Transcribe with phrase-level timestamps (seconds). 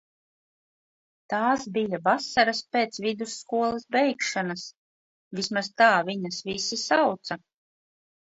[1.33, 4.65] Tās bija vasaras pēc vidusskolas beigšanas.
[5.41, 7.41] Vismaz tā viņas visi sauca.